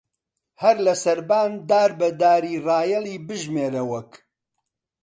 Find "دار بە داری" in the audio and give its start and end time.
1.69-2.61